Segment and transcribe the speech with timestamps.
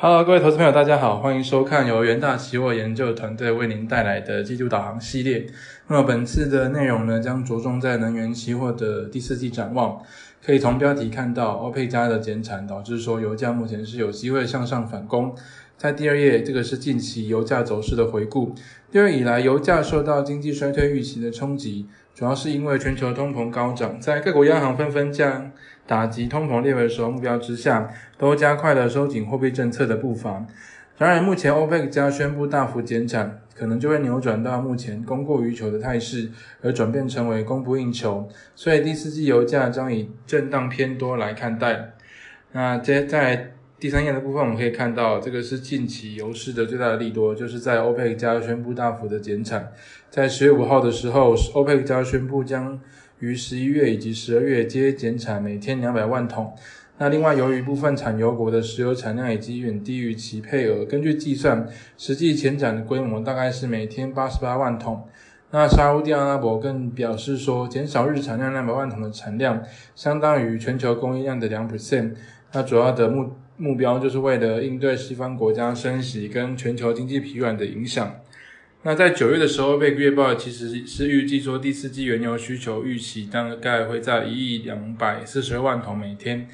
[0.00, 5.44] Hello，各位投资朋友，大家好，欢迎收看由元大期货研究团队为您带来的季度导航系列。
[5.88, 10.00] 那么本次的内容呢，将着重在能源期货的第四季展望。
[10.44, 15.34] 可以从标题看到，欧佩加的减产导致说油价目前是有机会向上反攻。
[15.76, 18.52] 在第二页，这个是近期油价走势的回顾。
[18.90, 25.52] 第二以来，油价受到经济衰退预期的冲击，主要是因为全球通膨高涨，在各国央行纷纷将
[25.86, 30.46] 打击通膨列为首要目标之下，都加快了收紧货币政策的步伐。
[30.98, 36.28] 然而，目前欧佩克加宣布大幅减产，可能就会扭转到目前供过于求的态势，
[36.60, 38.28] 而转变成为供不应求。
[38.56, 41.92] 所以，第四季油价将以震荡偏多来看待。
[42.50, 49.72] 那接在第三页的部分，我们可以看到，这个是近期油市的最大的利多，就是在欧佩克加宣布大幅的减产。
[50.10, 52.80] 在十月五号的时候，欧佩克加宣布将
[53.20, 56.52] 于十一月以及十二月皆减产每天两百万桶。
[56.98, 65.06] 那另外，由于部分产油国的石油产量已经远低于其配额，根据计算，实际减产的规模大概是每天八十八万桶。
[65.50, 69.62] 那沙地阿拉伯更表示说，减少日产量两百万桶的产量，
[69.94, 72.14] 相当于全球供应量的两 percent。
[72.52, 78.16] 那主要的目目标就是为了应对西方国家升息跟全球经济疲软的影响。
[78.82, 86.46] 那在九月的时候，被月报其实是预计说第四季原油需求预期大概会在一亿两百四十二万桶每天。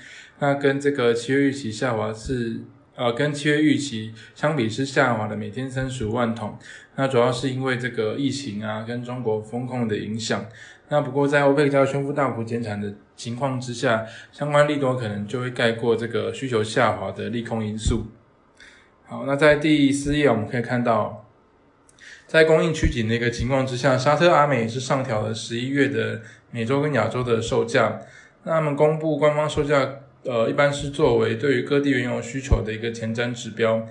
[0.44, 2.60] 那跟这个七月预期下滑是，
[2.96, 6.58] 呃，跟七月预期相比是下滑的每天三十五万桶。
[6.96, 10.44] 那主要是因为这个疫情啊跟中国风控的影响。
[10.90, 18.08] 那不过在欧佩克宣布大幅减产的情况之下，相关利多可能就会盖过这个需求下滑的利空因素。
[19.06, 21.24] 好，那在第四页我们可以看到。
[22.26, 26.20] 在供应趋紧的一个情况之下，沙特阿美是上调了十一月的
[26.50, 27.98] 美洲跟亚洲的售价。
[28.42, 33.86] 那他们公布官方售价，呃，一般是作为对于各地原油需求的一个前瞻指标。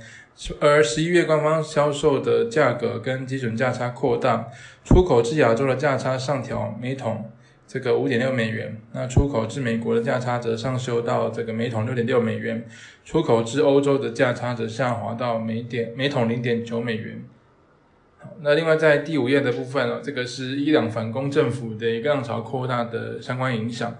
[0.60, 4.50] 而十一月官方销售的价格跟基准价差扩大，
[4.84, 7.30] 出口至亚洲的价差上调每桶
[7.68, 12.66] 这个五点六美元，那出口至美国的价差则上修到这个每桶六点六美元，
[13.06, 17.24] 出口至欧洲的价差则下滑到每点每桶零点九美元。
[18.42, 23.96] 那另外在第五页的部分呢，这个是伊朗反攻政府的一个浪潮扩大的相关影响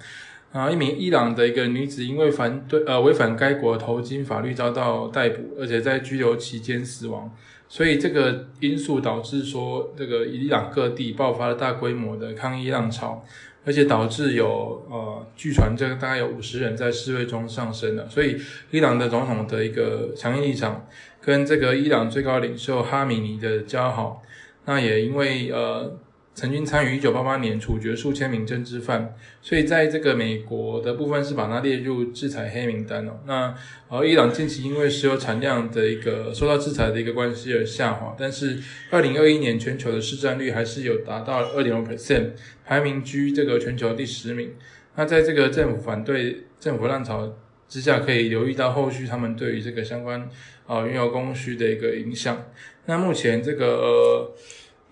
[0.54, 7.30] 啊，一名伊朗的一个女子因为反对呃违反该国投金法律遭到逮捕，而且在拘留期间死亡，
[7.68, 13.26] 所以这个因素导致说这个伊朗各地爆发了大规模的抗议浪潮。
[13.66, 18.06] 而且导致有呃，据传这个大概有五十人在示威中丧生了。
[18.10, 18.36] 所以
[18.72, 20.86] 伊朗的总统的一个强硬立场，
[21.22, 24.22] 跟这个伊朗最高领袖哈米尼的交好，
[24.66, 25.98] 那也因为呃。
[26.36, 33.20] 曾经参与一九八八年处决数千名政治犯，所以在这个美国的部分是把它列入制裁黑名单哦。
[33.28, 33.54] 那
[33.88, 38.58] 而伊朗近期因为石油产量的一个受到制裁的一个关系而下滑，但是
[38.90, 42.32] 二零二一年全球的市占率还是有达到二点五 percent，
[42.66, 44.56] 排名居这个全球第十名。
[44.96, 47.32] 那在这个政府反对政府浪潮
[47.70, 50.28] 之下，可以留意到后续他们对于这个相关
[50.66, 52.44] 啊原油供需的一个影响。
[52.88, 54.36] 那目前这个呃。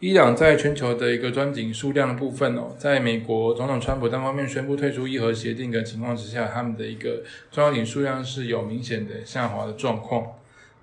[0.01, 10.25] 伊朗在全球的一个钻井数量的部分哦，在美国总统川普单方面宣布退出伊核协定的情况之下，他们的一个钻井数量是有明显的下滑的状况。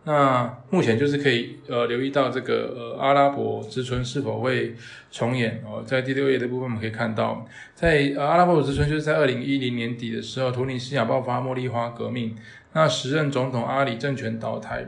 [0.04, 4.76] 那目前就是可以呃留意到这个呃阿拉伯之春是否会
[5.10, 12.36] 重演哦，在第六页的部分我们可以看到，在呃阿拉伯之春就是在二零一零年底的时候，图尼西亚爆发茉莉花革命，
[12.72, 14.86] 那时任总统阿里政权倒台，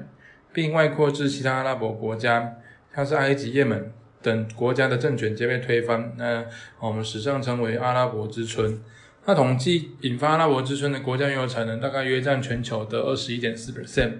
[0.52, 2.58] 并外扩至其他阿拉伯国家，
[2.94, 3.92] 像是埃及、也门。
[4.22, 6.44] 等国家的政权皆被推翻，那
[6.78, 8.78] 我们史上称为阿拉伯之春。
[9.26, 14.12] 那统计引发阿拉伯之春的国家原油产能大概约占全球的二十一点四 percent。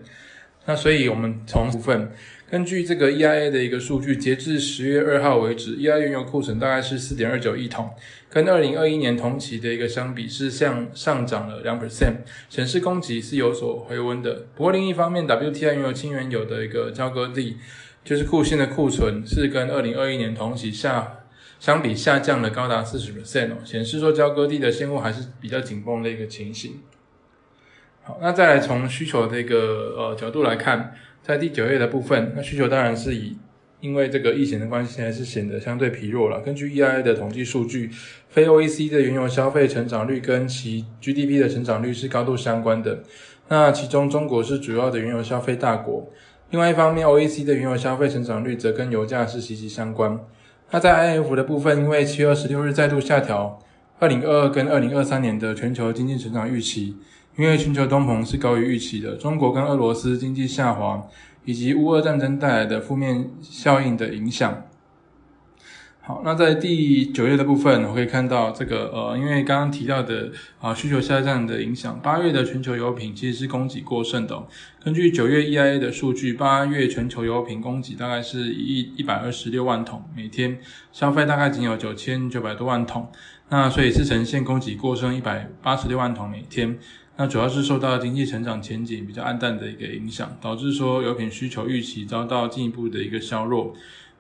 [0.67, 2.13] 那所以我们从部分
[2.51, 7.91] 根据这个 EIA 的一个数据，截至十月二号为止，EIA 原油库存大概是四点二九亿桶，
[8.29, 12.17] 跟二零二一年同期的一个相比是向上涨了两 percent，
[12.49, 14.47] 显示供给是有所回温的。
[14.55, 17.57] 不过另一方面，WTI 原油轻原油的一个交割地。
[18.03, 21.19] 就是库欣的库存是跟二零二一年同期下
[21.59, 26.81] 相比下降了高达四十 percent 哦，显示说交割地的现货还是比较紧绷的一个情形。
[28.03, 33.37] 好，那再来从需求的一个呃角度来看，在第九页的部分，那需求当然是以
[33.81, 36.41] 因为这个疫情的关系，还是显得相对疲弱了。
[36.41, 37.91] 根据 EIA 的统计数据，
[38.31, 43.03] 非 OEC 的原油消费成长率跟其 GDP 的成长率是高度相关的。
[43.49, 46.11] 那其中中国是主要的原油消费大国。
[46.51, 50.19] 另外一方面，OEC 的原油消费成长率则跟油价是息息相关。
[50.73, 53.59] 那在 IF 的部分，因为七月二十六日再度下调
[54.01, 56.97] 二零二二跟二零二三年的全球经济成长预期，
[57.37, 61.07] 因为全球通膨是高于预期的，中国跟俄罗斯经济下滑，
[61.45, 64.65] 以及乌俄战争带来的负面效应的影响。
[66.11, 74.45] 好，那在第九页的部分，我可以看到这个呃，因为刚刚提到的啊需求下降的影响，八月的全球油品其实是供给过剩的。
[74.83, 80.59] 根据九月 EIA 的数据，八月全球油品供给大概是一一百二十六万桶每天，
[80.91, 83.09] 消费大概仅有九千九百多万桶，
[83.51, 86.77] 那所以是呈现供给过剩一百八十六万桶每天。
[87.19, 93.73] 那主要是受到经济成长前景比较暗淡的一个影响，导致说油品需求预期遭到进一步的一个削弱。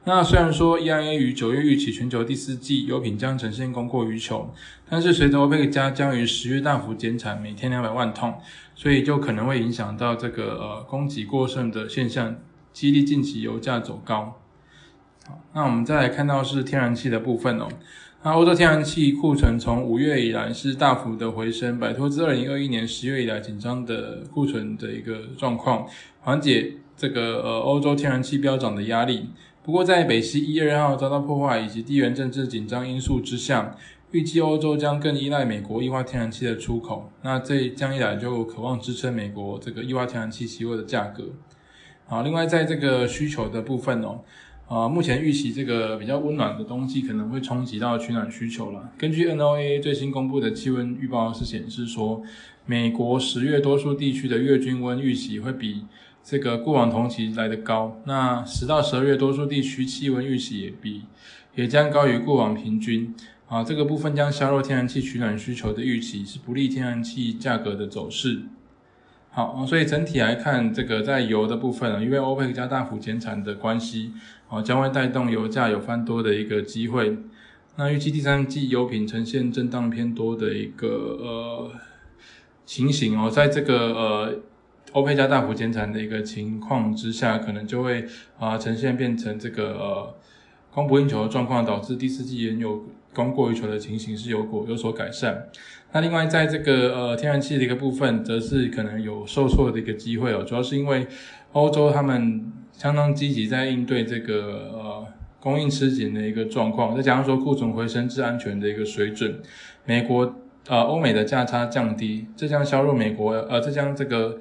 [0.04, 4.50] 那虽然说 EIA 于九月预期全球第四季油品将呈现供过于求，
[4.88, 8.40] 但是随着 OPEC 加将于十月大幅减产，每天两百万桶，
[8.74, 12.36] 所以就可能会影响到这个呃供给过剩的现象，
[12.72, 14.40] 激励近期油价走高。
[15.26, 17.68] 好，那我们再来看到是天然气的部分哦。
[18.22, 25.86] 那欧洲天然气库存从五月以来是大幅的回升，摆脱自二零二一年十月以来紧张的库存的一个状况，
[26.20, 29.28] 缓解这个呃欧洲天然气飙涨的压力。
[29.62, 33.76] 不过，在北溪一二号遭到破坏以及地缘政治紧张因素之下，
[34.10, 37.12] 预计欧洲将更依赖美国液化天然气的出口。
[37.22, 41.24] 那这将一来就渴望支撑美国这个液化天然气期货的价格。
[42.06, 44.20] 好，另外在这个需求的部分哦，
[44.66, 48.90] 啊，目前预期这个比较温暖的冬季可能会冲击到取暖需求了。
[48.96, 52.22] 根据 NOAA 最新公布的气温预报是显示说，
[52.64, 55.84] 美国十月多数地区的月均温预期会比。
[56.22, 61.02] 这个过往同期来的高，那十到十二月多数地区气温预期也比
[61.56, 63.12] 也将高于过往平均
[63.48, 68.42] 啊，这个部分将削弱天然气取暖需求的预期，是不利天然气价格的走势。
[69.30, 74.12] 好，所以整体来看，这个在油的部分啊，因为欧佩克加大幅减产的关系
[74.48, 77.18] 啊，将会带动油价有翻多的一个机会。
[77.76, 80.86] 那预计第三季油品呈现震荡偏多的一个
[81.20, 81.72] 呃
[82.66, 84.38] 情形哦，在这个呃。
[84.92, 88.04] 欧佩加大幅减产的一个情况之下，可能就会
[88.38, 90.14] 啊呈现变成这个呃
[90.72, 95.48] 供不应求的状况，导致第四季原油供过于求的情形是有果有所改善。
[95.92, 101.06] 那另外在这个呃天然气的一个部分，则是可能有受挫的一个机会哦，主要是因为
[101.52, 105.06] 欧洲他们相当积极在应对这个呃
[105.38, 109.40] 供应吃紧的一个状况，再加上说库存回升至安全的一个水准，
[109.84, 110.34] 美国
[110.66, 114.38] 呃欧美的价差降低，这将削弱美国呃这将这个。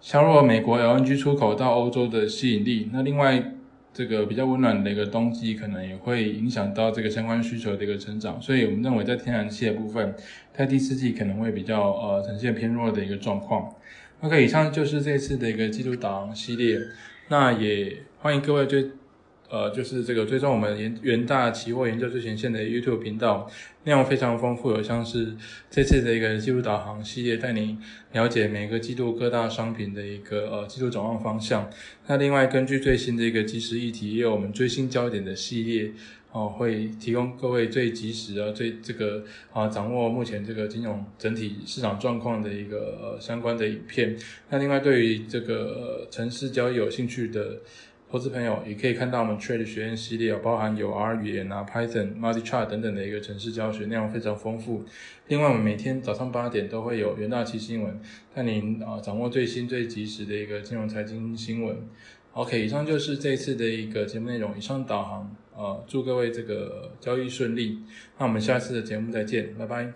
[0.00, 2.88] 削弱美国 LNG 出口到欧洲的吸引力。
[2.90, 3.52] 那另外，
[3.92, 8.40] 这个比较温暖的一个冬季，可能也会影响到这个相关需求的一个成长。
[8.40, 10.14] 所以我们认为，在天然气的部分，
[10.54, 13.74] 在第四季可能会比较呃呈现偏弱的一个状况。
[14.22, 16.78] OK，以上就是这次的一个季度导航系列。
[17.28, 18.90] 那也欢迎各位对。
[19.50, 23.50] 呃，就是这个追踪我们元元大期货研究最前线的 YouTube 频道，
[23.82, 25.34] 内容非常丰富，有像是
[25.68, 27.76] 这次的一个季度导航系列，带您
[28.12, 31.68] 了解每个季度各大商品的一个呃季度展望方向。
[32.06, 35.90] 那另外根据最新的一个即时议题，也有我们最新焦点的系列
[36.30, 44.16] 哦，会提供各位最及时啊、最这个啊掌握目前这个金融整体市场状况的一个呃相关的影片。
[44.50, 47.58] 那另外对于这个城市交易有兴趣的。
[48.10, 54.84] 投资朋友也可以看到我们 Trade 学院系列，包含有 R 语言啊、Python、Multi Chart 等等的一个城市教学内容非常丰富。
[55.28, 58.00] 另外，我们每天早上八点都会有元大期新闻，
[58.34, 61.76] 带您啊掌握最新最及时的一个金融财经新闻。
[62.32, 64.58] OK，以上就是这次的一个节目内容。
[64.58, 67.78] 以上导航，呃，祝各位这个交易顺利。
[68.18, 69.92] 那我们下次的节目再见，拜拜。